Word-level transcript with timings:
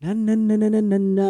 Na 0.00 0.16
na 0.16 0.32
na 0.32 0.56
na 0.56 0.72
na 0.72 0.80
na 0.80 0.96
na. 0.96 1.28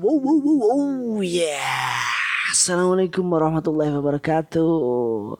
Wow 0.00 0.16
wow 0.16 0.40
wow 0.40 0.56
wow 0.64 1.20
yeah. 1.20 2.08
Assalamualaikum 2.56 3.20
warahmatullahi 3.28 3.92
wabarakatuh. 4.00 5.36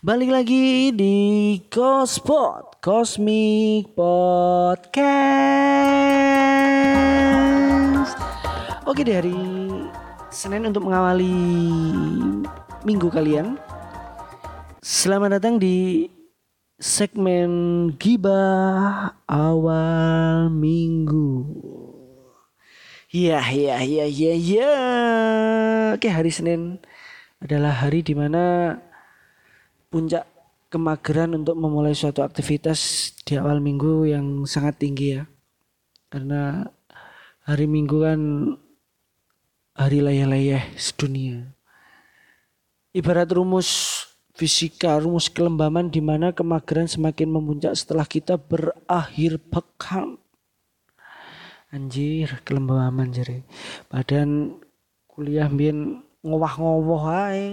Balik 0.00 0.32
lagi 0.32 0.88
di 0.96 1.60
Kospot 1.68 2.80
Cosmic 2.80 3.92
Podcast. 3.92 4.96
Oke 8.88 9.04
di 9.04 9.12
hari 9.12 9.36
Senin 10.32 10.64
untuk 10.64 10.88
mengawali 10.88 11.36
minggu 12.88 13.12
kalian. 13.12 13.60
Selamat 14.80 15.36
datang 15.36 15.60
di 15.60 16.08
segmen 16.80 17.52
gibah 18.00 19.12
awal 19.28 20.48
minggu. 20.48 21.44
Iya, 23.12 23.44
iya, 23.52 23.76
iya, 23.84 24.04
iya, 24.08 24.32
iya. 24.32 24.72
Oke, 25.92 26.08
hari 26.08 26.32
Senin 26.32 26.80
adalah 27.36 27.84
hari 27.84 28.00
di 28.00 28.16
mana 28.16 28.78
puncak 29.92 30.24
kemageran 30.72 31.36
untuk 31.36 31.58
memulai 31.60 31.92
suatu 31.92 32.24
aktivitas 32.24 33.12
di 33.28 33.36
awal 33.36 33.60
minggu 33.60 34.08
yang 34.08 34.48
sangat 34.48 34.80
tinggi 34.80 35.20
ya. 35.20 35.28
Karena 36.08 36.64
hari 37.44 37.68
minggu 37.68 37.96
kan 38.00 38.20
hari 39.76 40.00
layah-layah 40.00 40.64
sedunia. 40.80 41.44
Ibarat 42.96 43.28
rumus 43.36 44.09
fisika 44.40 44.96
rumus 44.96 45.28
kelembaman 45.28 45.92
di 45.92 46.00
mana 46.00 46.32
kemageran 46.32 46.88
semakin 46.88 47.28
memuncak 47.28 47.76
setelah 47.76 48.08
kita 48.08 48.40
berakhir 48.40 49.36
pekan. 49.52 50.16
Anjir, 51.68 52.40
kelembaman 52.48 53.12
jadi. 53.12 53.44
Badan 53.92 54.56
kuliah 55.04 55.44
mbien 55.52 56.00
ngowah-ngowoh 56.24 57.04
ae. 57.28 57.52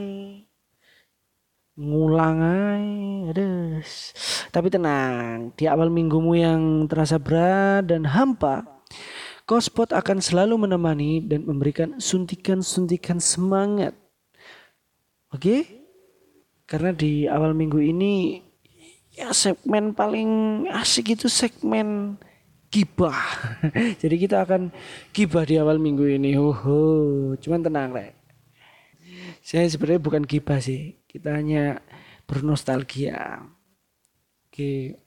Ngulang 1.76 2.40
ae. 2.40 2.88
Aduh. 3.36 3.84
Tapi 4.48 4.68
tenang, 4.72 5.52
di 5.60 5.68
awal 5.68 5.92
minggumu 5.92 6.40
yang 6.40 6.88
terasa 6.88 7.20
berat 7.20 7.92
dan 7.92 8.08
hampa, 8.08 8.64
Kospot 9.44 9.92
akan 9.92 10.24
selalu 10.24 10.68
menemani 10.68 11.24
dan 11.24 11.44
memberikan 11.44 12.00
suntikan-suntikan 12.00 13.20
semangat. 13.20 13.92
Oke? 15.32 15.40
Okay? 15.40 15.87
Karena 16.68 16.92
di 16.92 17.26
awal 17.32 17.56
minggu 17.56 17.80
ini 17.80 18.44
ya 19.16 19.32
segmen 19.32 19.96
paling 19.96 20.30
asik 20.70 21.16
itu 21.16 21.32
segmen 21.32 22.20
gibah. 22.68 23.18
Jadi 24.04 24.16
kita 24.20 24.44
akan 24.44 24.70
gibah 25.16 25.48
di 25.48 25.56
awal 25.56 25.80
minggu 25.80 26.04
ini. 26.06 26.36
Hoho, 26.36 27.34
cuman 27.40 27.64
tenang, 27.64 27.96
Rek. 27.96 28.14
Saya 29.40 29.64
sebenarnya 29.72 30.04
bukan 30.04 30.24
gibah 30.28 30.60
sih. 30.60 31.00
Kita 31.08 31.40
hanya 31.40 31.80
bernostalgia. 32.28 33.48
Oke. 34.52 35.00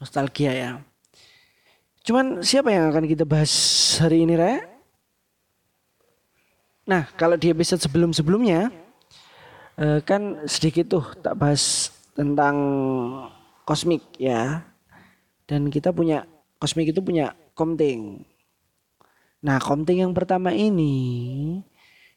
Nostalgia 0.00 0.52
ya. 0.56 0.70
Cuman 2.04 2.40
siapa 2.40 2.72
yang 2.72 2.88
akan 2.88 3.04
kita 3.04 3.28
bahas 3.28 3.52
hari 4.00 4.24
ini, 4.24 4.40
Rek? 4.40 4.64
Nah, 6.84 7.08
kalau 7.16 7.36
di 7.36 7.48
episode 7.48 7.80
sebelum-sebelumnya, 7.80 8.83
uh, 9.78 10.00
kan 10.02 10.44
sedikit 10.46 10.98
tuh 10.98 11.04
tak 11.20 11.38
bahas 11.38 11.94
tentang 12.14 12.56
kosmik 13.66 14.02
ya. 14.18 14.66
Dan 15.44 15.68
kita 15.68 15.92
punya 15.92 16.24
kosmik 16.56 16.94
itu 16.94 17.04
punya 17.04 17.36
komting. 17.52 18.24
Nah, 19.44 19.60
komting 19.60 20.00
yang 20.00 20.16
pertama 20.16 20.56
ini 20.56 21.60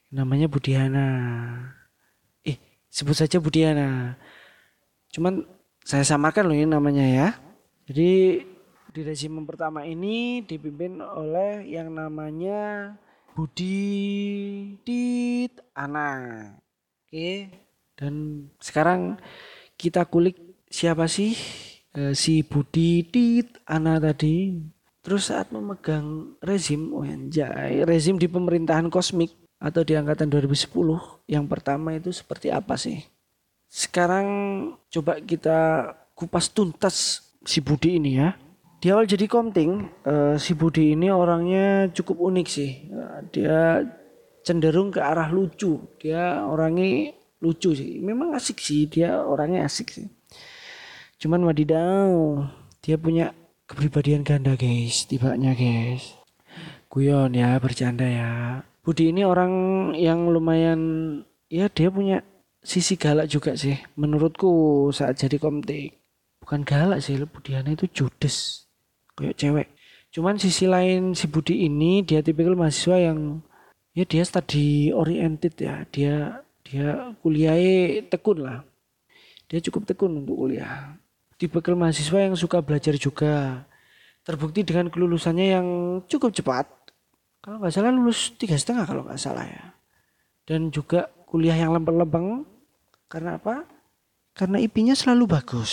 namanya 0.07 0.47
Budiana. 0.47 1.07
Eh, 2.47 2.55
sebut 2.87 3.19
saja 3.19 3.43
Budiana. 3.43 4.15
Cuman 5.11 5.43
saya 5.83 6.07
samakan 6.07 6.47
loh 6.47 6.55
ini 6.55 6.67
namanya 6.67 7.03
ya. 7.03 7.27
Jadi 7.87 8.43
di 8.91 9.01
rezim 9.03 9.43
pertama 9.43 9.83
ini 9.83 10.43
dipimpin 10.43 11.03
oleh 11.03 11.67
yang 11.67 11.91
namanya 11.91 12.95
Budi 13.35 14.73
Tit 14.81 15.59
Ana. 15.75 16.49
Oke, 17.07 17.47
dan 17.95 18.43
sekarang 18.59 19.15
kita 19.79 20.03
kulik 20.03 20.35
siapa 20.67 21.07
sih 21.07 21.39
e, 21.95 22.11
si 22.11 22.43
Budi 22.43 23.07
Tit 23.07 23.63
Ana 23.63 23.95
tadi. 23.95 24.59
Terus 24.99 25.31
saat 25.31 25.55
memegang 25.55 26.35
rezim, 26.43 26.91
oh 26.91 27.07
anjay, 27.07 27.87
rezim 27.87 28.19
di 28.19 28.27
pemerintahan 28.27 28.91
kosmik 28.91 29.31
atau 29.55 29.87
di 29.87 29.95
angkatan 29.95 30.27
2010 30.27 30.67
yang 31.31 31.47
pertama 31.47 31.95
itu 31.95 32.11
seperti 32.11 32.51
apa 32.51 32.75
sih? 32.75 32.99
Sekarang 33.71 34.27
coba 34.91 35.23
kita 35.23 35.87
kupas 36.11 36.51
tuntas 36.51 37.23
si 37.47 37.63
Budi 37.63 38.03
ini 38.03 38.19
ya. 38.19 38.35
Di 38.83 38.91
awal 38.91 39.07
jadi 39.07 39.31
komting, 39.31 39.87
uh, 40.03 40.35
si 40.35 40.51
Budi 40.59 40.91
ini 40.91 41.07
orangnya 41.07 41.87
cukup 41.95 42.19
unik 42.19 42.47
sih. 42.51 42.91
Dia 43.31 43.79
cenderung 44.47 44.95
ke 44.95 45.03
arah 45.03 45.27
lucu. 45.27 45.75
Dia 45.99 46.47
orangnya 46.47 47.11
lucu 47.43 47.75
sih. 47.75 47.99
Memang 47.99 48.31
asik 48.31 48.63
sih, 48.63 48.87
dia 48.87 49.19
orangnya 49.19 49.67
asik 49.67 49.91
sih. 49.91 50.07
Cuman 51.19 51.43
wadidaw, 51.43 52.39
dia 52.79 52.95
punya 52.95 53.35
kepribadian 53.67 54.23
ganda 54.23 54.55
guys, 54.55 55.03
tibanya 55.03 55.51
guys. 55.51 56.15
Guyon 56.87 57.35
ya, 57.35 57.59
bercanda 57.59 58.07
ya. 58.07 58.63
Budi 58.87 59.11
ini 59.11 59.27
orang 59.27 59.51
yang 59.99 60.31
lumayan 60.31 60.79
ya 61.51 61.67
dia 61.67 61.91
punya 61.91 62.23
sisi 62.63 62.95
galak 62.95 63.27
juga 63.27 63.59
sih 63.59 63.75
menurutku 63.99 64.87
saat 64.95 65.19
jadi 65.19 65.35
komtik. 65.35 65.99
Bukan 66.39 66.63
galak 66.63 67.03
sih, 67.03 67.19
Budiana 67.27 67.75
itu 67.75 67.91
judes. 67.91 68.63
Kayak 69.19 69.35
cewek. 69.35 69.67
Cuman 70.15 70.39
sisi 70.39 70.71
lain 70.71 71.11
si 71.11 71.27
Budi 71.27 71.67
ini 71.67 71.99
dia 71.99 72.23
tipikal 72.23 72.55
mahasiswa 72.55 73.11
yang 73.11 73.43
ya 73.97 74.03
dia 74.05 74.21
study 74.21 74.93
oriented 74.93 75.57
ya. 75.57 75.81
Dia 75.89 76.45
dia 76.61 77.17
kuliah 77.25 77.57
tekun 78.05 78.45
lah. 78.45 78.61
Dia 79.49 79.57
cukup 79.65 79.89
tekun 79.89 80.21
untuk 80.21 80.37
kuliah. 80.37 80.93
Tipe 81.41 81.57
mahasiswa 81.57 82.29
yang 82.29 82.37
suka 82.37 82.61
belajar 82.61 82.93
juga. 83.01 83.65
Terbukti 84.21 84.61
dengan 84.61 84.91
kelulusannya 84.91 85.47
yang 85.57 85.67
cukup 86.05 86.35
cepat. 86.35 86.67
Kalau 87.41 87.63
nggak 87.63 87.71
salah 87.71 87.95
lulus 87.95 88.35
tiga 88.35 88.59
setengah 88.59 88.83
kalau 88.83 89.07
nggak 89.07 89.21
salah 89.21 89.47
ya. 89.47 89.71
Dan 90.43 90.67
juga 90.69 91.07
kuliah 91.25 91.55
yang 91.55 91.71
lempeng-lempeng. 91.71 92.43
Karena 93.07 93.39
apa? 93.39 93.63
Karena 94.35 94.59
IP-nya 94.59 94.99
selalu 94.99 95.31
bagus. 95.31 95.71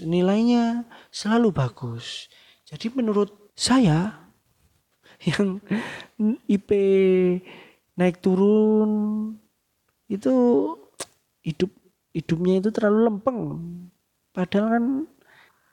Nilainya 0.00 0.88
selalu 1.12 1.52
bagus. 1.52 2.32
Jadi 2.64 2.88
menurut 2.96 3.52
saya 3.52 4.21
yang 5.30 5.62
IP 6.50 6.70
naik 7.94 8.18
turun 8.18 8.90
itu 10.10 10.34
hidup 11.46 11.70
hidupnya 12.12 12.60
itu 12.60 12.68
terlalu 12.74 12.98
lempeng. 13.08 13.40
Padahal 14.34 14.68
kan 14.78 14.84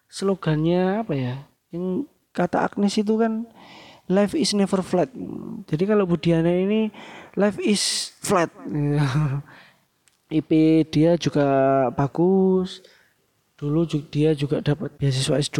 slogannya 0.07 1.03
apa 1.03 1.13
ya? 1.15 1.35
Yang 1.73 2.09
kata 2.31 2.69
Agnes 2.69 2.95
itu 2.95 3.17
kan 3.17 3.49
life 4.09 4.37
is 4.37 4.53
never 4.53 4.85
flat. 4.85 5.09
Jadi 5.69 5.83
kalau 5.85 6.05
Budiana 6.05 6.49
ini 6.49 6.93
life 7.35 7.59
is 7.61 8.13
flat. 8.21 8.49
IP 10.39 10.51
dia 10.93 11.17
juga 11.17 11.45
bagus. 11.93 12.85
Dulu 13.59 13.83
dia 14.07 14.31
juga 14.37 14.63
dapat 14.63 14.95
beasiswa 14.95 15.35
S2 15.35 15.59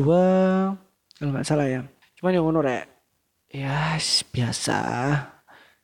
kalau 1.19 1.31
nggak 1.35 1.47
salah 1.47 1.67
ya. 1.67 1.81
Cuman 2.15 2.31
yang 2.31 2.47
ngono 2.47 2.63
rek 2.63 2.98
ya 3.49 3.97
biasa 4.29 4.77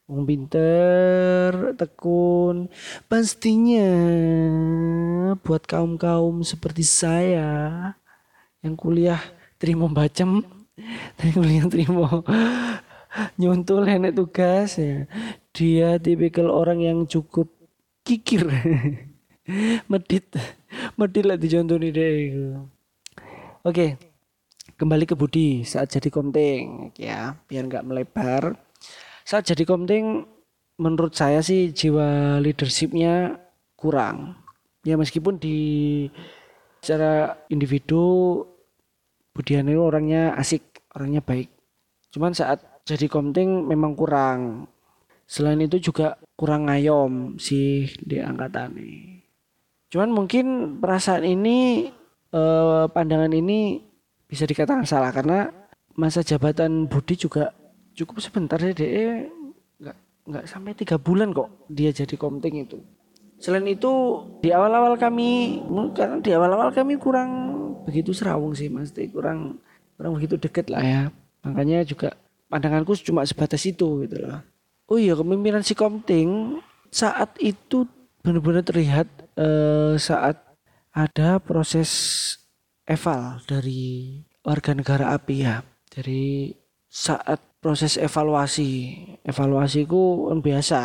Wong 0.06 0.22
pinter, 0.30 1.74
tekun, 1.74 2.70
pastinya 3.10 3.90
buat 5.42 5.66
kaum-kaum 5.66 6.46
seperti 6.46 6.86
saya 6.86 7.50
yang 8.62 8.78
kuliah 8.78 9.18
terima 9.58 9.90
bacem, 9.90 10.46
dan 11.18 11.28
kuliah 11.34 11.66
terima 11.66 12.22
nyuntul 13.42 13.82
enek 13.90 14.14
tugas 14.14 14.78
ya. 14.78 15.10
Dia 15.50 15.98
tipikal 15.98 16.54
orang 16.54 16.86
yang 16.86 17.10
cukup 17.10 17.50
kikir. 18.06 18.46
medit. 19.90 20.30
Medit 21.02 21.26
lah 21.26 21.38
dicontoni 21.42 21.90
deh. 21.90 22.14
Oke 23.66 24.15
kembali 24.76 25.06
ke 25.08 25.16
Budi 25.16 25.64
saat 25.64 25.92
jadi 25.92 26.12
komting 26.12 26.92
ya 27.00 27.36
biar 27.48 27.68
nggak 27.68 27.86
melebar 27.88 28.60
saat 29.24 29.48
jadi 29.48 29.64
komting 29.64 30.28
menurut 30.80 31.16
saya 31.16 31.40
sih 31.40 31.72
jiwa 31.72 32.40
leadershipnya 32.44 33.40
kurang 33.80 34.40
ya 34.84 35.00
meskipun 35.00 35.40
di 35.40 35.58
secara 36.84 37.40
individu 37.50 38.44
Budian 39.36 39.68
itu 39.68 39.84
orangnya 39.84 40.32
asik 40.40 40.64
orangnya 40.96 41.20
baik. 41.20 41.52
Cuman 42.16 42.32
saat 42.32 42.64
jadi 42.88 43.12
komting 43.12 43.68
memang 43.68 43.92
kurang. 43.92 44.72
Selain 45.28 45.60
itu 45.60 45.92
juga 45.92 46.16
kurang 46.40 46.72
ngayom 46.72 47.36
sih 47.36 47.92
di 48.00 48.24
angkatan 48.24 48.80
ini. 48.80 49.20
Cuman 49.92 50.16
mungkin 50.16 50.46
perasaan 50.80 51.28
ini 51.28 51.92
eh, 52.32 52.86
pandangan 52.88 53.36
ini 53.36 53.84
bisa 54.36 54.44
dikatakan 54.44 54.84
salah 54.84 55.16
karena 55.16 55.48
masa 55.96 56.20
jabatan 56.20 56.92
Budi 56.92 57.16
juga 57.16 57.56
cukup 57.96 58.20
sebentar 58.20 58.60
ya 58.60 58.76
deh 58.76 59.32
nggak 59.80 59.98
nggak 60.28 60.44
sampai 60.52 60.76
tiga 60.76 61.00
bulan 61.00 61.32
kok 61.32 61.48
dia 61.72 61.96
jadi 61.96 62.20
komting 62.20 62.68
itu. 62.68 62.84
Selain 63.40 63.64
itu 63.64 63.92
di 64.44 64.52
awal-awal 64.52 65.00
kami 65.00 65.64
karena 65.96 66.20
di 66.20 66.32
awal-awal 66.36 66.76
kami 66.76 67.00
kurang 67.00 67.32
begitu 67.88 68.12
serawung 68.12 68.52
sih 68.52 68.68
mas, 68.68 68.92
kurang 68.92 69.64
kurang 69.96 70.12
begitu 70.20 70.36
deket 70.36 70.68
lah 70.68 70.84
ya. 70.84 71.02
Makanya 71.48 71.88
juga 71.88 72.20
pandanganku 72.52 73.00
cuma 73.00 73.24
sebatas 73.24 73.64
itu 73.64 74.04
gitu 74.04 74.20
loh. 74.20 74.44
Oh 74.92 75.00
iya 75.00 75.16
kepemimpinan 75.16 75.64
si 75.64 75.74
Komting 75.74 76.60
saat 76.92 77.32
itu 77.40 77.88
benar-benar 78.22 78.68
terlihat 78.68 79.08
eh, 79.40 79.96
saat 79.96 80.44
ada 80.96 81.40
proses 81.44 81.90
eval 82.86 83.42
dari 83.50 84.22
warga 84.46 84.78
negara 84.78 85.14
API 85.18 85.38
ya. 85.42 85.66
Jadi 85.90 86.54
saat 86.86 87.42
proses 87.60 87.98
evaluasi, 87.98 89.02
evaluasiku 89.26 90.30
kan 90.32 90.40
biasa 90.46 90.82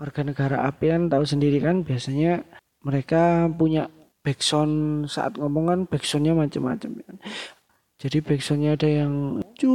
warga 0.00 0.20
negara 0.24 0.66
API 0.66 0.88
kan 0.88 1.02
tahu 1.12 1.24
sendiri 1.28 1.60
kan 1.60 1.84
biasanya 1.84 2.42
mereka 2.82 3.46
punya 3.52 3.92
backsound 4.24 5.06
saat 5.06 5.36
ngomongan 5.38 5.86
backsoundnya 5.86 6.32
macam-macam 6.34 6.90
ya. 6.98 7.12
Jadi 8.02 8.18
backsoundnya 8.18 8.74
ada 8.74 8.88
yang 8.88 9.44
cu 9.54 9.74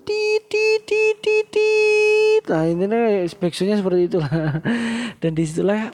ti 0.00 0.40
ti 0.48 0.80
ti 0.88 1.02
ti 1.20 1.36
ti. 1.52 1.70
Nah 2.48 2.64
ini 2.64 2.86
backsoundnya 3.36 3.76
seperti 3.76 4.08
itulah. 4.08 4.32
Dan 5.20 5.36
di 5.36 5.44
situlah 5.44 5.92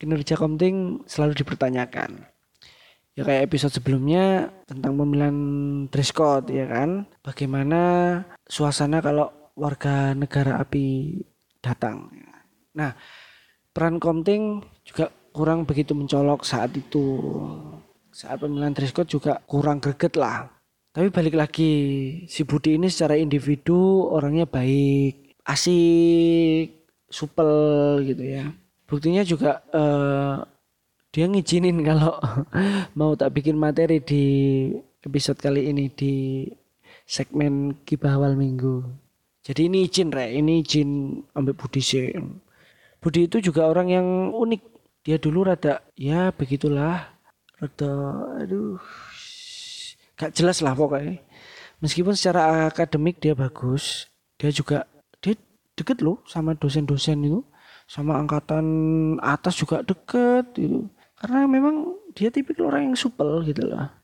kinerja 0.00 0.38
Komting 0.38 1.04
selalu 1.04 1.36
dipertanyakan. 1.36 2.37
Ya 3.18 3.26
kayak 3.26 3.50
episode 3.50 3.74
sebelumnya 3.74 4.54
tentang 4.62 4.94
pemilihan 4.94 5.36
dress 5.90 6.14
code 6.14 6.54
ya 6.54 6.70
kan. 6.70 7.10
Bagaimana 7.26 7.80
suasana 8.46 9.02
kalau 9.02 9.34
warga 9.58 10.14
negara 10.14 10.62
api 10.62 11.18
datang. 11.58 12.14
Nah 12.78 12.94
peran 13.74 13.98
Komting 13.98 14.62
juga 14.86 15.10
kurang 15.34 15.66
begitu 15.66 15.98
mencolok 15.98 16.46
saat 16.46 16.70
itu 16.78 17.26
saat 18.14 18.38
pemilihan 18.38 18.70
dress 18.70 18.94
code 18.94 19.10
juga 19.10 19.42
kurang 19.50 19.82
greget 19.82 20.14
lah. 20.14 20.54
Tapi 20.94 21.10
balik 21.10 21.34
lagi, 21.34 21.72
si 22.26 22.46
Budi 22.46 22.74
ini 22.78 22.86
secara 22.86 23.14
individu 23.14 24.08
orangnya 24.08 24.46
baik, 24.46 25.38
asik, 25.42 26.90
supel 27.06 28.02
gitu 28.02 28.22
ya. 28.24 28.50
Buktinya 28.88 29.22
juga 29.22 29.62
uh, 29.74 30.42
dia 31.14 31.24
ngizinin 31.24 31.80
kalau 31.84 32.16
mau 32.98 33.16
tak 33.16 33.32
bikin 33.36 33.56
materi 33.56 34.00
di 34.04 34.24
episode 35.04 35.40
kali 35.40 35.72
ini 35.72 35.88
di 35.92 36.44
segmen 37.08 37.84
kibah 37.88 38.20
awal 38.20 38.36
minggu. 38.36 38.84
Jadi 39.40 39.72
ini 39.72 39.88
izin 39.88 40.12
re, 40.12 40.28
ini 40.36 40.60
izin 40.60 41.24
ambil 41.32 41.56
Budi 41.56 41.80
sih. 41.80 42.12
Budi 43.00 43.24
itu 43.24 43.40
juga 43.40 43.64
orang 43.64 43.88
yang 43.88 44.06
unik. 44.36 44.62
Dia 45.08 45.16
dulu 45.16 45.48
rada 45.48 45.80
ya 45.96 46.28
begitulah 46.36 47.18
rada 47.58 47.92
aduh 48.38 48.78
gak 50.14 50.34
jelas 50.34 50.62
lah 50.62 50.78
pokoknya 50.78 51.18
meskipun 51.82 52.14
secara 52.14 52.70
akademik 52.70 53.18
dia 53.18 53.34
bagus 53.34 54.06
dia 54.38 54.50
juga 54.54 54.86
dia 55.18 55.34
deket 55.74 56.02
loh 56.02 56.22
sama 56.26 56.54
dosen-dosen 56.54 57.18
itu 57.26 57.40
sama 57.90 58.18
angkatan 58.18 58.66
atas 59.18 59.58
juga 59.58 59.82
deket 59.82 60.46
itu 60.58 60.86
karena 61.18 61.50
memang 61.50 61.98
dia 62.14 62.30
tipikal 62.30 62.70
orang 62.70 62.90
yang 62.92 62.96
supel 62.96 63.42
gitu 63.42 63.66
lah 63.66 63.98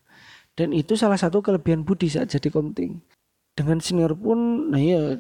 dan 0.55 0.71
itu 0.71 0.95
salah 0.95 1.19
satu 1.19 1.43
kelebihan 1.43 1.83
Budi 1.83 2.07
saat 2.07 2.31
jadi 2.31 2.47
komting. 2.51 3.03
Dengan 3.55 3.79
senior 3.83 4.15
pun 4.15 4.71
nah 4.71 4.79
ya 4.79 5.19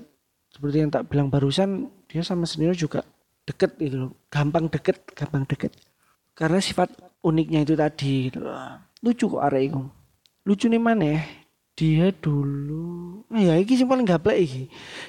seperti 0.50 0.86
yang 0.86 0.90
tak 0.90 1.10
bilang 1.10 1.30
barusan 1.30 1.90
dia 2.06 2.22
sama 2.22 2.46
senior 2.46 2.74
juga 2.78 3.02
deket 3.46 3.74
gitu 3.82 3.96
loh. 3.98 4.10
Gampang 4.30 4.70
deket 4.70 5.02
gampang 5.14 5.42
deket. 5.46 5.74
Karena 6.38 6.58
sifat 6.62 6.90
uniknya 7.22 7.66
itu 7.66 7.74
tadi 7.74 8.30
lucu 9.02 9.26
kok 9.26 9.42
arek 9.42 9.62
iku. 9.74 9.82
Lucu 10.46 10.66
nih 10.70 10.82
mana 10.82 11.18
dia 11.74 12.14
dulu 12.14 13.26
nah 13.26 13.42
ya 13.42 13.58
iki 13.58 13.74
sing 13.74 13.90
paling 13.90 14.06
gaplek 14.06 14.38
iki. 14.38 14.62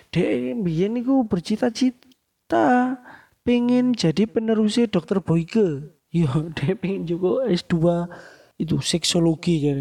Dia 0.09 0.89
niku 0.89 1.21
bercita-cita 1.29 2.97
pengen 3.45 3.93
jadi 3.93 4.25
penerusnya 4.25 4.89
dokter 4.89 5.21
Boyke 5.21 5.94
yo 6.15 6.31
dia 6.55 6.79
pengen 6.79 7.03
juga 7.03 7.51
S2 7.51 7.75
itu 8.55 8.79
seksologi 8.79 9.67
kan 9.67 9.79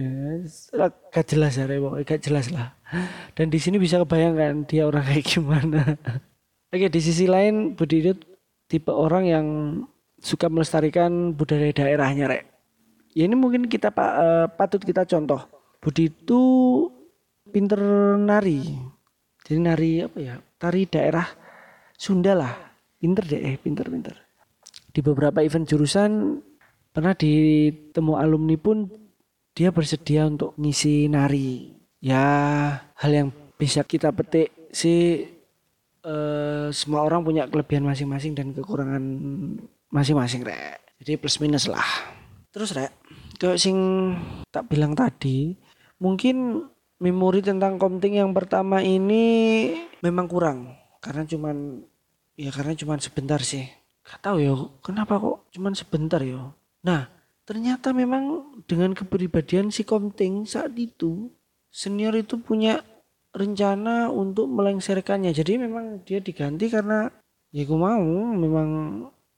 gak 1.14 1.30
jelas 1.30 1.54
ya 1.54 1.70
gak 2.02 2.20
jelas 2.26 2.50
lah 2.50 2.74
dan 3.38 3.46
di 3.46 3.62
sini 3.62 3.78
bisa 3.78 4.02
kebayangkan 4.02 4.66
dia 4.66 4.90
orang 4.90 5.06
kayak 5.06 5.22
gimana 5.30 5.94
oke 6.74 6.86
di 6.90 7.00
sisi 7.00 7.30
lain 7.30 7.78
Budi 7.78 8.02
itu 8.02 8.18
tipe 8.66 8.90
orang 8.90 9.24
yang 9.30 9.46
suka 10.24 10.48
melestarikan 10.48 11.36
budaya 11.36 11.68
daerahnya 11.70 12.24
rek. 12.32 12.44
Ya 13.12 13.28
ini 13.28 13.36
mungkin 13.36 13.68
kita 13.68 13.92
uh, 13.92 14.48
patut 14.50 14.80
kita 14.80 15.04
contoh. 15.04 15.44
Budi 15.84 16.08
itu 16.08 16.40
pinter 17.52 17.78
nari. 18.18 18.64
Jadi 19.44 19.60
nari 19.60 19.90
apa 20.00 20.18
ya? 20.18 20.34
Tari 20.56 20.88
daerah 20.88 21.28
Sunda 21.94 22.32
lah. 22.32 22.54
Pinter 22.96 23.22
deh, 23.28 23.52
eh, 23.52 23.56
pinter-pinter. 23.60 24.16
Di 24.94 25.02
beberapa 25.02 25.42
event 25.42 25.66
jurusan 25.66 26.38
pernah 26.94 27.18
ditemu 27.18 28.14
alumni 28.14 28.54
pun 28.54 28.86
dia 29.50 29.74
bersedia 29.74 30.30
untuk 30.30 30.54
ngisi 30.54 31.10
nari. 31.10 31.74
Ya 31.98 32.22
hal 32.94 33.10
yang 33.10 33.28
bisa 33.58 33.82
kita 33.82 34.14
petik 34.14 34.54
sih 34.70 35.26
uh, 36.06 36.70
semua 36.70 37.02
orang 37.02 37.26
punya 37.26 37.50
kelebihan 37.50 37.82
masing-masing 37.82 38.38
dan 38.38 38.54
kekurangan 38.54 39.02
masing-masing 39.90 40.46
rek. 40.46 40.78
Jadi 41.02 41.18
plus 41.18 41.42
minus 41.42 41.66
lah. 41.66 42.14
Terus 42.54 42.70
rek 42.70 42.94
kayak 43.34 43.58
sing 43.58 43.76
tak 44.54 44.70
bilang 44.70 44.94
tadi 44.94 45.58
mungkin 45.98 46.62
memori 47.02 47.42
tentang 47.42 47.82
komting 47.82 48.22
yang 48.22 48.30
pertama 48.30 48.78
ini 48.78 49.74
memang 50.06 50.30
kurang. 50.30 50.70
Karena 51.02 51.26
cuman 51.26 51.82
ya 52.38 52.54
karena 52.54 52.78
cuman 52.78 53.02
sebentar 53.02 53.42
sih 53.42 53.66
gak 54.04 54.20
tahu 54.20 54.36
ya 54.40 54.54
kenapa 54.84 55.16
kok 55.16 55.48
cuman 55.56 55.72
sebentar 55.72 56.20
ya 56.20 56.52
nah 56.84 57.08
ternyata 57.44 57.92
memang 57.92 58.56
dengan 58.68 58.92
kepribadian 58.92 59.68
si 59.72 59.84
komting 59.84 60.44
saat 60.44 60.76
itu 60.76 61.32
senior 61.72 62.16
itu 62.16 62.40
punya 62.40 62.80
rencana 63.34 64.08
untuk 64.12 64.46
melengsarkannya 64.46 65.34
jadi 65.34 65.58
memang 65.58 66.04
dia 66.06 66.22
diganti 66.22 66.70
karena 66.70 67.10
ya 67.50 67.62
gue 67.66 67.78
mau 67.78 68.08
memang 68.32 68.68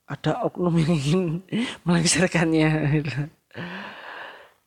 ada 0.07 0.39
oknum 0.47 0.73
yang 0.79 0.91
ingin 0.95 1.21
melengsarkannya. 1.85 3.03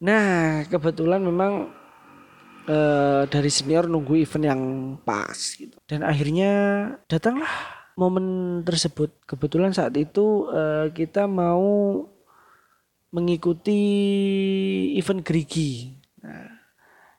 Nah, 0.00 0.64
kebetulan 0.68 1.20
memang 1.24 1.72
e, 2.68 2.78
dari 3.28 3.48
senior 3.48 3.88
nunggu 3.88 4.20
event 4.20 4.44
yang 4.44 4.62
pas 5.00 5.36
gitu. 5.56 5.76
Dan 5.88 6.04
akhirnya 6.04 6.52
datanglah 7.08 7.48
momen 8.00 8.26
tersebut. 8.64 9.12
Kebetulan 9.28 9.76
saat 9.76 9.92
itu 10.00 10.48
e, 10.48 10.88
kita 10.96 11.28
mau 11.28 12.00
mengikuti 13.12 13.82
event 14.96 15.20
Gerigi. 15.20 15.92
Nah, 16.24 16.48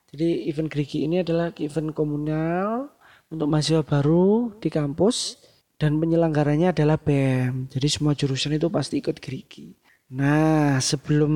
jadi 0.10 0.50
event 0.50 0.74
Gerigi 0.74 1.06
ini 1.06 1.22
adalah 1.22 1.54
event 1.62 1.94
komunal 1.94 2.90
untuk 3.30 3.48
mahasiswa 3.48 3.86
baru 3.86 4.58
di 4.58 4.74
kampus 4.74 5.38
dan 5.78 5.98
penyelenggaranya 5.98 6.74
adalah 6.74 6.98
BEM. 7.00 7.70
Jadi 7.70 7.88
semua 7.90 8.14
jurusan 8.14 8.54
itu 8.54 8.70
pasti 8.70 9.02
ikut 9.02 9.18
gerigi. 9.18 9.74
Nah, 10.14 10.78
sebelum 10.78 11.34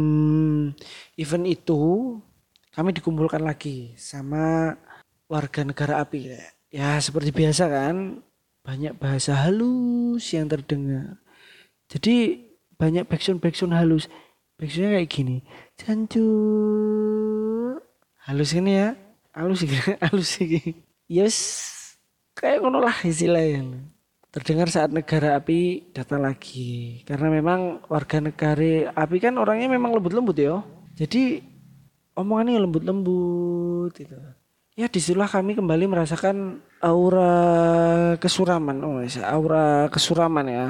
event 1.18 1.46
itu 1.48 1.82
kami 2.76 2.92
dikumpulkan 2.92 3.42
lagi 3.42 3.96
sama 3.96 4.76
warga 5.32 5.64
negara 5.66 6.04
api 6.04 6.20
ya. 6.30 6.44
Ya, 6.76 6.90
seperti 7.00 7.32
biasa 7.32 7.72
kan, 7.72 8.20
banyak 8.66 8.98
bahasa 8.98 9.38
halus 9.46 10.34
yang 10.34 10.50
terdengar. 10.50 11.22
Jadi 11.86 12.42
banyak 12.82 13.06
backsound 13.06 13.38
backsound 13.38 13.78
halus. 13.78 14.10
Backsoundnya 14.58 14.98
kayak 14.98 15.12
gini. 15.14 15.46
Cancur. 15.78 16.26
Halus 18.26 18.58
ini 18.58 18.74
ya. 18.74 18.98
Halus 19.38 19.62
ini, 19.62 19.78
halus 20.10 20.42
ini. 20.42 20.82
Yes, 21.06 21.38
kayak 22.34 22.66
ngono 22.66 22.82
lah 22.82 22.98
istilahnya 23.06 23.94
terdengar 24.36 24.68
saat 24.68 24.92
negara 24.92 25.40
api 25.40 25.96
datang 25.96 26.20
lagi 26.20 27.00
karena 27.08 27.32
memang 27.32 27.80
warga 27.88 28.20
negara 28.20 28.92
api 28.92 29.24
kan 29.24 29.32
orangnya 29.40 29.72
memang 29.72 29.96
lembut-lembut 29.96 30.36
ya 30.36 30.60
jadi 30.92 31.40
omongannya 32.20 32.60
lembut-lembut 32.60 33.96
itu 33.96 34.12
ya 34.76 34.92
di 34.92 35.00
situlah 35.00 35.32
kami 35.32 35.56
kembali 35.56 35.88
merasakan 35.88 36.60
aura 36.86 37.34
kesuraman 38.22 38.78
oh 38.86 39.02
aura 39.26 39.90
kesuraman 39.90 40.46
ya. 40.46 40.66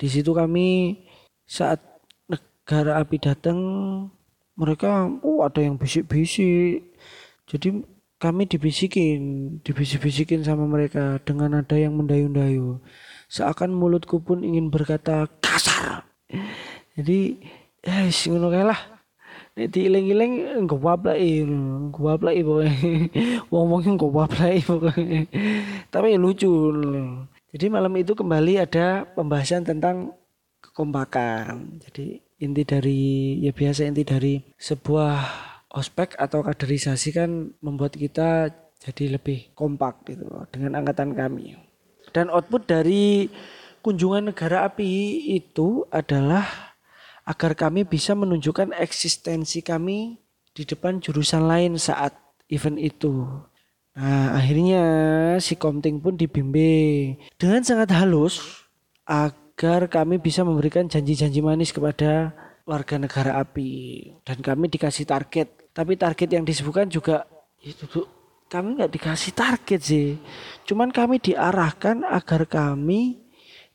Di 0.00 0.08
situ 0.08 0.32
kami 0.32 0.96
saat 1.44 1.84
negara 2.24 2.96
api 3.04 3.20
datang 3.20 3.58
mereka 4.56 5.12
oh 5.20 5.44
ada 5.44 5.60
yang 5.60 5.76
bisik-bisik. 5.76 6.96
Jadi 7.44 7.84
kami 8.20 8.48
dibisikin 8.48 9.20
dibisik-bisikin 9.64 10.44
sama 10.44 10.64
mereka 10.64 11.20
dengan 11.24 11.60
ada 11.60 11.76
yang 11.76 11.96
mendayu-dayu. 11.96 12.80
Seakan 13.28 13.76
mulutku 13.76 14.24
pun 14.24 14.40
ingin 14.40 14.72
berkata 14.72 15.28
kasar. 15.44 16.08
Jadi 16.96 17.40
eh, 17.84 18.08
ngono 18.28 18.48
lah 18.52 18.99
Nek 19.58 19.68
diiling-iling 19.74 20.64
gowapleki, 20.64 21.44
gowapleki 21.92 22.40
pokoke. 22.46 22.72
Wong-wong 23.52 23.98
gowapleki 23.98 24.60
pokoke. 24.64 25.18
Tapi 25.90 26.08
lucu. 26.16 26.52
Jadi 27.50 27.66
malam 27.66 27.92
itu 27.98 28.14
kembali 28.14 28.62
ada 28.62 29.04
pembahasan 29.10 29.66
tentang 29.66 30.14
kekompakan. 30.62 31.82
Jadi 31.82 32.22
inti 32.40 32.62
dari 32.62 33.36
ya 33.42 33.52
biasa 33.52 33.90
inti 33.90 34.06
dari 34.06 34.38
sebuah 34.56 35.18
ospek 35.74 36.14
atau 36.18 36.40
kaderisasi 36.46 37.10
kan 37.14 37.52
membuat 37.62 37.94
kita 37.94 38.50
jadi 38.80 39.20
lebih 39.20 39.52
kompak 39.52 40.08
gitu 40.08 40.24
dengan 40.54 40.80
angkatan 40.80 41.12
kami. 41.12 41.58
Dan 42.10 42.32
output 42.32 42.66
dari 42.66 43.28
kunjungan 43.84 44.32
negara 44.32 44.66
api 44.66 45.20
itu 45.36 45.84
adalah 45.92 46.69
agar 47.24 47.52
kami 47.54 47.84
bisa 47.84 48.16
menunjukkan 48.16 48.72
eksistensi 48.76 49.60
kami 49.60 50.18
di 50.50 50.62
depan 50.66 50.98
jurusan 50.98 51.46
lain 51.46 51.78
saat 51.78 52.16
event 52.50 52.78
itu. 52.80 53.26
Nah, 53.94 54.38
akhirnya 54.38 54.82
si 55.42 55.58
Komting 55.58 55.98
pun 55.98 56.14
dibimbing 56.14 57.18
dengan 57.36 57.62
sangat 57.62 57.90
halus 57.94 58.64
agar 59.04 59.90
kami 59.90 60.22
bisa 60.22 60.46
memberikan 60.46 60.86
janji-janji 60.86 61.42
manis 61.42 61.74
kepada 61.74 62.32
warga 62.64 62.96
negara 63.02 63.42
api 63.42 64.06
dan 64.22 64.38
kami 64.40 64.70
dikasih 64.70 65.04
target. 65.04 65.50
Tapi 65.70 65.94
target 65.98 66.28
yang 66.34 66.44
disebutkan 66.46 66.90
juga 66.90 67.26
itu 67.62 67.86
tuh 67.86 68.06
kami 68.50 68.78
nggak 68.78 68.90
dikasih 68.94 69.32
target 69.34 69.80
sih. 69.82 70.08
Cuman 70.66 70.90
kami 70.90 71.22
diarahkan 71.22 72.02
agar 72.06 72.46
kami 72.46 73.22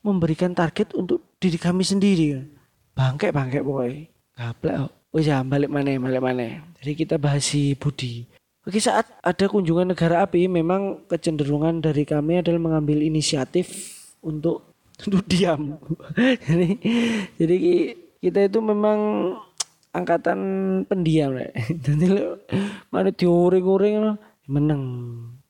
memberikan 0.03 0.51
target 0.55 0.95
untuk 0.95 1.23
diri 1.39 1.59
kami 1.59 1.83
sendiri 1.83 2.54
bangke 2.95 3.29
bangke 3.35 3.59
boy. 3.61 4.07
Gaplek 4.35 4.87
oh. 4.87 4.91
Ya 5.15 5.39
balik 5.47 5.71
mana 5.71 5.95
balik 5.95 6.19
mana 6.19 6.59
jadi 6.83 6.91
kita 6.91 7.15
bahas 7.15 7.47
si 7.47 7.71
Budi. 7.79 8.27
Oke 8.67 8.83
saat 8.83 9.07
ada 9.23 9.45
kunjungan 9.47 9.95
negara 9.95 10.25
api 10.25 10.49
memang 10.49 11.07
kecenderungan 11.07 11.79
dari 11.79 12.03
kami 12.03 12.43
adalah 12.43 12.59
mengambil 12.59 12.99
inisiatif 12.99 13.95
untuk 14.25 14.75
untuk 15.05 15.23
diam 15.27 15.75
jadi 16.47 16.67
jadi 17.35 17.57
kita 18.23 18.39
itu 18.47 18.59
memang 18.63 18.99
angkatan 19.91 20.39
pendiam 20.87 21.35
lah 21.35 21.51
jadi 21.85 22.39
mana 22.89 23.11
diuring-uring 23.11 24.15
menang 24.47 24.83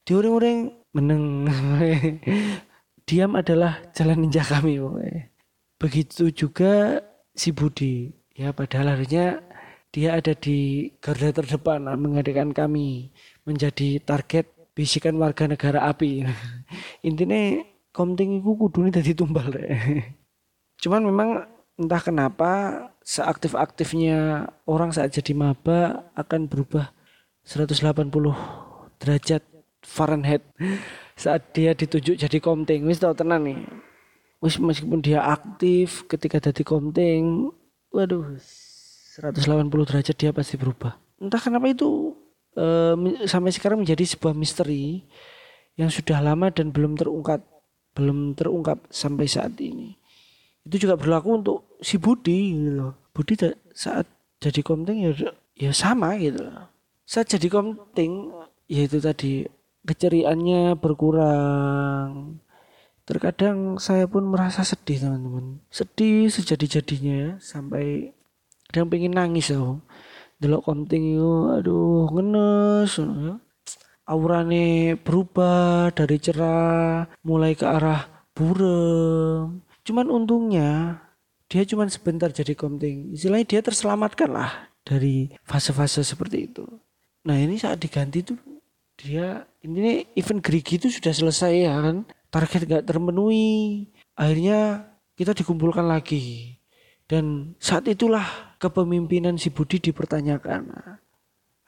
diuring-uring 0.05 0.73
menang 0.97 1.45
diam 3.07 3.31
adalah 3.37 3.85
jalan 3.93 4.25
ninja 4.25 4.41
kami 4.41 4.81
boy. 4.81 5.29
begitu 5.77 6.33
juga 6.33 7.04
si 7.35 7.51
Budi. 7.51 8.15
Ya 8.35 8.51
padahal 8.51 8.95
harusnya 8.99 9.43
dia 9.91 10.15
ada 10.15 10.35
di 10.35 10.91
garda 10.99 11.31
terdepan 11.31 11.87
mengadakan 11.95 12.51
kami 12.51 13.11
menjadi 13.47 13.99
target 14.03 14.51
bisikan 14.75 15.15
warga 15.15 15.47
negara 15.47 15.87
api. 15.87 16.27
Intinya 17.07 17.63
komting 17.95 18.43
itu 18.43 18.51
kudu 18.59 18.91
dari 18.91 19.15
tumbal 19.15 19.47
deh 19.47 19.71
cuman 20.83 21.01
memang 21.07 21.29
entah 21.79 22.03
kenapa 22.03 22.51
seaktif-aktifnya 23.07 24.51
orang 24.67 24.91
saat 24.91 25.15
jadi 25.15 25.31
maba 25.31 26.11
akan 26.19 26.51
berubah 26.51 26.91
180 27.47 28.11
derajat 28.99 29.43
Fahrenheit 29.79 30.43
saat 31.23 31.55
dia 31.55 31.71
ditunjuk 31.71 32.19
jadi 32.19 32.37
komting. 32.43 32.83
Wis 32.89 32.99
tau 32.99 33.15
tenan 33.15 33.47
nih 33.47 33.59
wis 34.43 34.59
meskipun 34.59 34.99
dia 34.99 35.23
aktif 35.23 36.03
ketika 36.05 36.37
jadi 36.37 36.63
konting 36.65 37.51
waduh 37.89 38.35
180 39.15 39.71
derajat 39.71 40.15
dia 40.19 40.31
pasti 40.35 40.59
berubah. 40.59 40.99
Entah 41.23 41.39
kenapa 41.39 41.71
itu 41.71 42.11
uh, 42.59 42.95
sampai 43.23 43.55
sekarang 43.55 43.79
menjadi 43.79 44.03
sebuah 44.03 44.35
misteri 44.35 45.07
yang 45.79 45.87
sudah 45.87 46.19
lama 46.19 46.51
dan 46.51 46.75
belum 46.75 46.99
terungkap 46.99 47.39
belum 47.95 48.35
terungkap 48.35 48.83
sampai 48.91 49.23
saat 49.23 49.55
ini. 49.63 49.95
Itu 50.67 50.83
juga 50.83 50.99
berlaku 50.99 51.29
untuk 51.39 51.57
si 51.79 51.95
Budi 51.95 52.51
gitu 52.51 52.71
loh. 52.75 52.93
Budi 53.15 53.39
saat 53.71 54.03
jadi 54.43 54.59
konting 54.59 55.07
ya 55.07 55.11
ya 55.55 55.71
sama 55.71 56.19
gitu 56.19 56.43
loh. 56.43 56.67
Saat 57.07 57.31
jadi 57.39 57.47
konting 57.47 58.35
ya 58.67 58.83
itu 58.83 58.99
tadi 58.99 59.47
keceriaannya 59.87 60.75
berkurang 60.75 62.41
terkadang 63.05 63.77
saya 63.77 64.09
pun 64.09 64.25
merasa 64.25 64.65
sedih 64.65 64.99
teman-teman. 65.01 65.61
Sedih 65.69 66.27
sejadi-jadinya 66.27 67.37
sampai 67.37 68.11
kadang 68.69 68.89
pengen 68.89 69.13
nangis 69.13 69.53
ya 69.53 69.61
delok 70.35 70.67
konting 70.67 71.15
itu 71.15 71.33
aduh 71.47 72.11
ngenes 72.11 72.99
ya. 72.99 73.39
aurane 74.05 74.93
berubah 74.99 75.89
dari 75.95 76.17
cerah 76.21 77.09
mulai 77.25 77.57
ke 77.57 77.65
arah 77.65 78.27
burem. 78.35 79.63
Cuman 79.85 80.07
untungnya 80.11 81.01
dia 81.49 81.63
cuman 81.65 81.89
sebentar 81.89 82.29
jadi 82.29 82.53
konting. 82.53 83.15
Istilahnya 83.15 83.47
dia 83.47 83.61
terselamatkan 83.65 84.29
lah 84.29 84.51
dari 84.85 85.33
fase-fase 85.47 86.05
seperti 86.05 86.51
itu. 86.51 86.65
Nah 87.25 87.37
ini 87.41 87.57
saat 87.57 87.81
diganti 87.81 88.21
tuh 88.21 88.37
dia 88.95 89.43
ini 89.65 90.05
event 90.15 90.39
gerigi 90.39 90.77
itu 90.79 90.87
sudah 90.87 91.11
selesai 91.11 91.51
ya 91.67 91.73
kan 91.81 92.07
target 92.35 92.67
gak 92.67 92.83
terpenuhi. 92.83 93.87
Akhirnya 94.19 94.91
kita 95.15 95.31
dikumpulkan 95.31 95.87
lagi. 95.87 96.59
Dan 97.07 97.55
saat 97.63 97.87
itulah 97.87 98.59
kepemimpinan 98.59 99.39
si 99.39 99.55
Budi 99.55 99.79
dipertanyakan. 99.79 100.67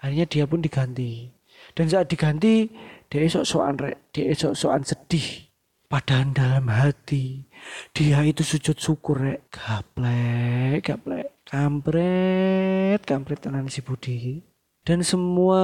Akhirnya 0.04 0.28
dia 0.28 0.44
pun 0.44 0.60
diganti. 0.60 1.32
Dan 1.72 1.88
saat 1.88 2.12
diganti 2.12 2.68
dia 3.08 3.24
esok 3.24 3.48
soan 3.48 3.80
rek 3.80 4.12
dia 4.12 4.28
esok 4.28 4.52
soan 4.52 4.84
sedih. 4.84 5.48
Padahal 5.88 6.36
dalam 6.36 6.68
hati 6.68 7.48
dia 7.96 8.20
itu 8.28 8.44
sujud 8.44 8.76
syukur 8.76 9.24
rek. 9.24 9.48
Gaplek 9.48 10.84
gaplek. 10.84 11.28
Kampret 11.48 13.00
kampret 13.08 13.40
tenan 13.40 13.72
si 13.72 13.80
Budi. 13.80 14.44
Dan 14.84 15.00
semua 15.04 15.64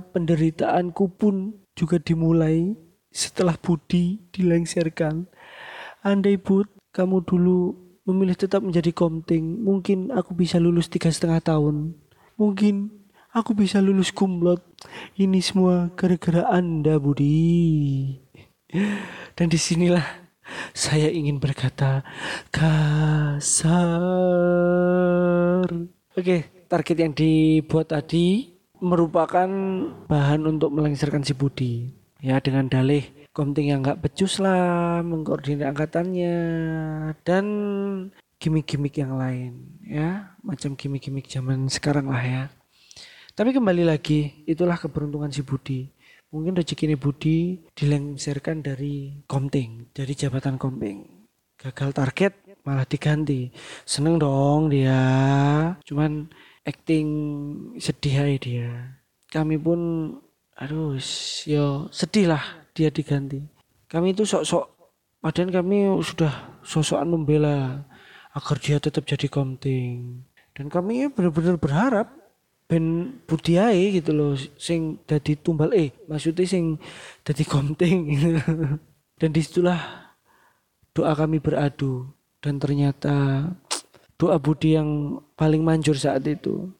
penderitaanku 0.00 1.04
pun 1.16 1.60
juga 1.76 2.00
dimulai 2.00 2.72
setelah 3.10 3.58
Budi 3.58 4.22
dilengsarkan. 4.30 5.26
Andai 6.00 6.40
Bud, 6.40 6.70
kamu 6.94 7.26
dulu 7.26 7.76
memilih 8.08 8.34
tetap 8.34 8.64
menjadi 8.64 8.90
komting, 8.96 9.60
mungkin 9.60 10.08
aku 10.10 10.32
bisa 10.32 10.56
lulus 10.56 10.88
tiga 10.88 11.12
setengah 11.12 11.44
tahun. 11.44 11.94
Mungkin 12.40 12.88
aku 13.36 13.52
bisa 13.52 13.84
lulus 13.84 14.10
kumlot. 14.10 14.64
Ini 15.14 15.38
semua 15.44 15.92
gara-gara 15.92 16.48
Anda, 16.48 16.96
Budi. 16.96 18.16
Dan 19.36 19.52
di 19.52 19.58
sinilah 19.60 20.02
saya 20.72 21.12
ingin 21.12 21.36
berkata 21.36 22.02
kasar. 22.48 23.60
Oke, 26.16 26.66
target 26.66 26.96
yang 26.98 27.12
dibuat 27.14 27.92
tadi 27.92 28.56
merupakan 28.80 29.50
bahan 30.08 30.40
untuk 30.48 30.72
melengsarkan 30.72 31.20
si 31.20 31.36
Budi 31.36 31.99
ya 32.20 32.40
dengan 32.40 32.68
dalih 32.68 33.04
komting 33.30 33.72
yang 33.72 33.80
nggak 33.80 34.00
becus 34.04 34.42
lah 34.42 35.00
mengkoordinir 35.00 35.70
angkatannya 35.70 36.36
dan 37.24 37.44
gimmick-gimmick 38.40 38.96
yang 38.96 39.14
lain 39.20 39.80
ya. 39.84 40.34
Macam 40.40 40.74
gimmick-gimmick 40.74 41.28
zaman 41.28 41.68
sekarang 41.68 42.08
lah 42.08 42.24
ya. 42.24 42.44
Tapi 43.36 43.54
kembali 43.54 43.86
lagi 43.86 44.44
itulah 44.48 44.76
keberuntungan 44.76 45.30
si 45.30 45.44
Budi. 45.44 45.88
Mungkin 46.30 46.54
rezeki 46.54 46.86
ini 46.86 46.96
Budi 46.96 47.38
dilengsarkan 47.74 48.62
dari 48.62 49.24
komting 49.26 49.90
dari 49.90 50.12
jabatan 50.14 50.56
komting. 50.56 51.26
Gagal 51.60 51.90
target 51.92 52.32
malah 52.64 52.86
diganti. 52.88 53.50
Seneng 53.84 54.16
dong 54.16 54.72
dia. 54.72 55.00
Cuman 55.84 56.30
acting 56.64 57.08
sedih 57.76 58.14
aja 58.24 58.36
dia. 58.40 58.70
Kami 59.30 59.56
pun 59.60 59.80
aduh 60.60 61.00
yo 61.48 61.88
sedih 61.88 62.30
lah 62.30 62.44
dia 62.76 62.92
diganti. 62.92 63.40
Kami 63.90 64.14
itu 64.14 64.28
sok-sok 64.28 64.64
padahal 65.18 65.50
kami 65.50 65.88
sudah 66.04 66.60
sosokan 66.62 67.10
membela 67.10 67.82
agar 68.36 68.56
dia 68.60 68.76
tetap 68.78 69.08
jadi 69.08 69.26
komting. 69.26 70.22
Dan 70.54 70.68
kami 70.68 71.08
benar-benar 71.10 71.56
berharap 71.56 72.06
ben 72.70 73.16
budi 73.26 73.58
ae 73.58 73.98
gitu 73.98 74.14
loh 74.14 74.38
sing 74.54 75.02
dadi 75.02 75.34
tumbal 75.34 75.74
eh 75.74 75.90
maksudnya 76.06 76.46
sing 76.46 76.78
dadi 77.26 77.42
komting 77.42 78.14
dan 79.18 79.28
di 79.34 79.40
situlah 79.42 80.10
doa 80.94 81.12
kami 81.16 81.42
beradu. 81.42 82.06
Dan 82.40 82.56
ternyata 82.56 83.44
doa 84.16 84.36
Budi 84.40 84.76
yang 84.76 85.20
paling 85.36 85.60
manjur 85.60 85.92
saat 85.96 86.24
itu 86.24 86.72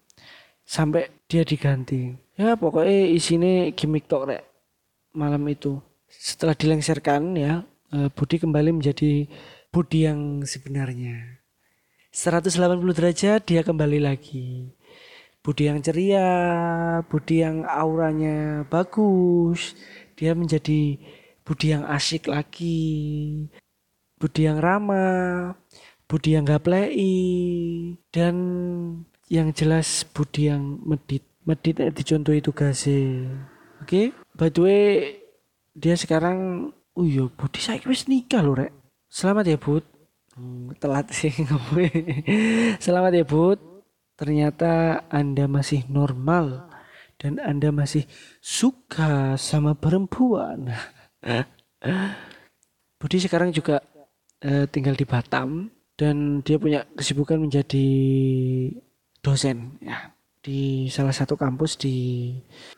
sampai 0.64 1.12
dia 1.30 1.46
diganti. 1.46 2.10
Ya 2.34 2.58
pokoknya 2.58 3.14
isinya 3.14 3.70
gimmick 3.70 4.10
tok 4.10 4.34
rek. 4.34 4.42
Malam 5.14 5.46
itu. 5.46 5.78
Setelah 6.10 6.58
dilengsarkan 6.58 7.38
ya 7.38 7.62
eh, 7.94 8.10
Budi 8.10 8.42
kembali 8.42 8.82
menjadi 8.82 9.30
Budi 9.70 10.10
yang 10.10 10.42
sebenarnya. 10.42 11.38
180 12.10 12.50
derajat 12.90 13.40
dia 13.46 13.62
kembali 13.62 14.02
lagi. 14.02 14.75
Budi 15.40 15.70
yang 15.70 15.80
ceria, 15.80 16.28
Budi 17.06 17.40
yang 17.40 17.64
auranya 17.64 18.66
bagus, 18.68 19.72
dia 20.12 20.37
menjadi 20.37 21.00
Budi 21.46 21.72
yang 21.72 21.88
asik 21.88 22.28
lagi, 22.28 23.49
Budi 24.20 24.44
yang 24.44 24.60
ramah, 24.60 25.56
Budi 26.04 26.37
yang 26.37 26.44
gak 26.44 26.68
play, 26.68 26.92
dan 28.12 28.37
yang 29.30 29.54
jelas 29.54 30.02
Budi 30.10 30.50
yang 30.50 30.82
medit. 30.82 31.22
Medit 31.46 31.80
dicontoh 31.96 32.37
itu 32.37 32.52
gase. 32.52 33.25
Oke, 33.80 33.88
okay? 33.88 34.06
by 34.37 34.52
the 34.52 34.60
way, 34.60 34.84
dia 35.72 35.96
sekarang, 35.96 36.68
oh 36.92 37.06
iya, 37.06 37.25
Budi 37.32 37.64
saya 37.64 37.80
wis 37.88 38.04
nikah 38.10 38.44
loh 38.44 38.58
rek. 38.58 38.75
Selamat 39.08 39.49
ya 39.49 39.56
Bud. 39.56 39.87
Hmm, 40.37 40.70
telat 40.78 41.10
sih 41.10 41.34
Selamat 42.84 43.12
ya 43.18 43.26
Bud 43.26 43.58
ternyata 44.14 45.02
Anda 45.10 45.50
masih 45.50 45.88
normal 45.90 46.70
dan 47.18 47.40
Anda 47.40 47.72
masih 47.72 48.04
suka 48.38 49.34
sama 49.40 49.72
perempuan. 49.75 50.70
Budi 53.00 53.16
sekarang 53.16 53.50
juga 53.50 53.80
uh, 54.44 54.64
tinggal 54.68 54.92
di 54.94 55.08
Batam 55.08 55.72
dan 55.96 56.44
dia 56.44 56.60
punya 56.60 56.84
kesibukan 56.92 57.40
menjadi 57.40 57.88
dosen 59.20 59.76
ya 59.84 60.12
di 60.40 60.88
salah 60.88 61.12
satu 61.12 61.36
kampus 61.36 61.76
di 61.76 61.96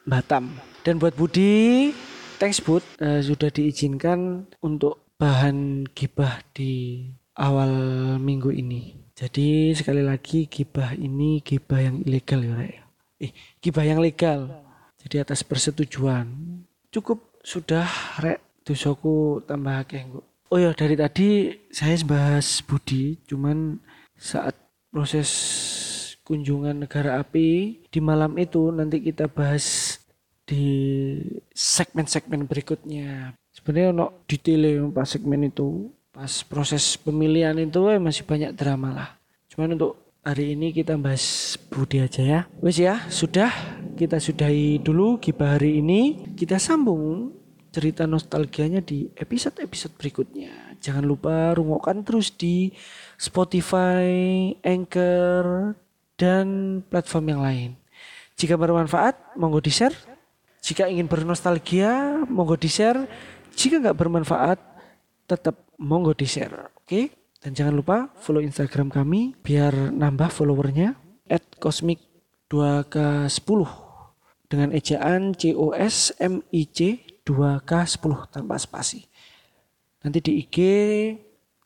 Batam. 0.02 0.58
Dan 0.82 0.98
buat 0.98 1.14
Budi, 1.14 1.94
thanks 2.42 2.58
Bud 2.58 2.82
uh, 2.98 3.22
sudah 3.22 3.54
diizinkan 3.54 4.50
untuk 4.58 5.14
bahan 5.14 5.86
gibah 5.94 6.42
di 6.50 7.06
awal 7.38 7.70
minggu 8.18 8.50
ini. 8.50 8.98
Jadi 9.14 9.70
sekali 9.78 10.02
lagi 10.02 10.50
gibah 10.50 10.98
ini 10.98 11.38
gibah 11.46 11.78
yang 11.78 12.02
ilegal 12.02 12.42
ya 12.42 12.54
Rek. 12.58 12.74
Eh, 13.22 13.30
gibah 13.62 13.86
yang 13.86 14.02
legal. 14.02 14.50
Jadi 14.98 15.22
atas 15.22 15.46
persetujuan. 15.46 16.26
Cukup 16.90 17.38
sudah 17.46 17.86
Rek 18.18 18.66
dosaku 18.66 19.42
tambah 19.46 19.82
akeh 19.82 20.06
Oh 20.52 20.60
ya 20.60 20.74
dari 20.76 20.98
tadi 20.98 21.54
saya 21.72 21.96
bahas 22.04 22.60
Budi 22.60 23.16
cuman 23.24 23.80
saat 24.18 24.52
proses 24.92 25.30
kunjungan 26.22 26.86
negara 26.86 27.18
api 27.18 27.82
di 27.90 28.00
malam 28.00 28.38
itu 28.38 28.70
nanti 28.70 29.02
kita 29.02 29.26
bahas 29.26 29.98
di 30.46 30.66
segmen-segmen 31.54 32.46
berikutnya. 32.46 33.34
Sebenarnya 33.52 33.90
no 33.94 34.24
detail 34.26 34.90
pas 34.90 35.06
segmen 35.06 35.50
itu 35.50 35.92
pas 36.12 36.30
proses 36.44 36.96
pemilihan 36.98 37.56
itu 37.56 37.88
eh, 37.88 38.00
masih 38.00 38.24
banyak 38.26 38.52
drama 38.52 38.90
lah. 38.92 39.10
Cuman 39.48 39.76
untuk 39.76 40.02
hari 40.22 40.54
ini 40.54 40.70
kita 40.70 40.94
bahas 40.96 41.56
Budi 41.68 41.98
aja 42.00 42.22
ya. 42.22 42.40
Wes 42.62 42.78
ya, 42.78 43.02
sudah 43.10 43.50
kita 43.98 44.22
sudahi 44.22 44.78
dulu 44.80 45.18
gibah 45.18 45.58
hari 45.58 45.82
ini. 45.82 46.32
Kita 46.38 46.56
sambung 46.56 47.34
cerita 47.72 48.04
nostalgianya 48.04 48.84
di 48.84 49.08
episode-episode 49.16 49.96
berikutnya. 49.96 50.76
Jangan 50.82 51.04
lupa 51.06 51.56
rungokkan 51.56 52.04
terus 52.04 52.34
di 52.34 52.74
Spotify, 53.16 54.52
Anchor, 54.60 55.72
dan 56.22 56.46
platform 56.86 57.34
yang 57.34 57.42
lain. 57.42 57.70
Jika 58.38 58.54
bermanfaat, 58.54 59.34
monggo 59.34 59.58
di-share. 59.58 59.98
Jika 60.62 60.86
ingin 60.86 61.10
bernostalgia, 61.10 62.22
monggo 62.30 62.54
di-share. 62.54 63.10
Jika 63.58 63.82
nggak 63.82 63.98
bermanfaat, 63.98 64.58
tetap 65.26 65.64
monggo 65.80 66.12
di 66.12 66.28
share 66.28 66.70
oke 66.76 66.86
okay? 66.86 67.04
dan 67.40 67.56
jangan 67.56 67.74
lupa 67.74 67.96
follow 68.20 68.44
instagram 68.44 68.92
kami 68.92 69.34
biar 69.40 69.72
nambah 69.90 70.28
followernya 70.28 70.94
at 71.26 71.42
cosmic 71.58 71.98
2k10 72.52 73.60
dengan 74.52 74.68
ejaan 74.76 75.32
c 75.32 75.56
o 75.56 75.72
s 75.72 76.12
m 76.20 76.44
i 76.52 76.68
c 76.68 77.00
2k10 77.24 78.12
tanpa 78.28 78.60
spasi 78.60 79.08
nanti 80.04 80.18
di 80.20 80.44
IG 80.44 80.56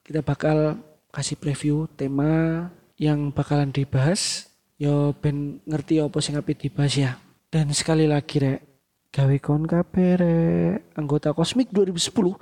kita 0.07 0.23
bakal 0.23 0.79
kasih 1.11 1.35
preview 1.37 1.91
tema 1.99 2.69
yang 2.97 3.33
bakalan 3.33 3.73
dibahas 3.73 4.49
yo 4.77 5.13
ben 5.17 5.61
ngerti 5.65 6.01
apa 6.01 6.19
sing 6.21 6.37
api 6.37 6.53
dibahas 6.57 6.95
ya. 6.97 7.13
Dan 7.47 7.73
sekali 7.73 8.05
lagi 8.09 8.43
rek 8.43 8.61
gawe 9.13 9.37
kon 9.41 9.65
kapere 9.65 10.77
anggota 10.93 11.33
Kosmik 11.33 11.73
2010 11.73 12.37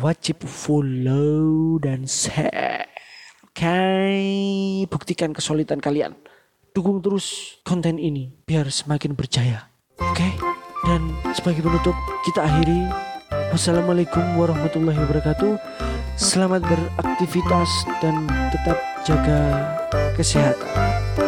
wajib 0.00 0.44
follow 0.44 1.80
dan 1.80 2.04
share. 2.04 2.84
Oke 3.48 3.80
buktikan 4.88 5.32
kesulitan 5.32 5.80
kalian. 5.80 6.12
Dukung 6.76 7.00
terus 7.00 7.58
konten 7.64 7.96
ini 7.96 8.28
biar 8.44 8.68
semakin 8.68 9.16
berjaya. 9.16 9.72
Oke 9.98 10.20
okay? 10.20 10.32
dan 10.86 11.10
sebagai 11.34 11.64
penutup 11.64 11.96
kita 12.22 12.44
akhiri. 12.44 12.86
Wassalamualaikum 13.48 14.22
warahmatullahi 14.36 15.00
wabarakatuh. 15.08 15.56
Selamat 16.18 16.64
beraktivitas 16.66 17.70
dan 18.02 18.26
tetap 18.52 18.78
jaga 19.06 19.77
kesehatan. 20.16 21.27